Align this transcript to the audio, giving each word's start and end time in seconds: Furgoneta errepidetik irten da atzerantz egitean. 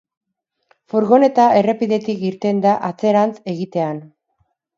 Furgoneta 0.93 1.45
errepidetik 1.57 2.25
irten 2.31 2.63
da 2.65 2.73
atzerantz 2.89 3.37
egitean. 3.55 4.03